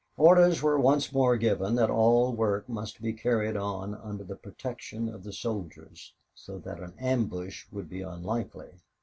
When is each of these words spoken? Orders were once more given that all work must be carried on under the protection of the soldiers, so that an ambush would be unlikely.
Orders 0.17 0.63
were 0.63 0.79
once 0.79 1.13
more 1.13 1.37
given 1.37 1.75
that 1.75 1.91
all 1.91 2.33
work 2.33 2.67
must 2.67 3.03
be 3.03 3.13
carried 3.13 3.55
on 3.55 3.93
under 3.93 4.23
the 4.23 4.35
protection 4.35 5.07
of 5.07 5.23
the 5.23 5.31
soldiers, 5.31 6.15
so 6.33 6.57
that 6.57 6.79
an 6.79 6.95
ambush 6.97 7.67
would 7.71 7.87
be 7.87 8.01
unlikely. 8.01 8.79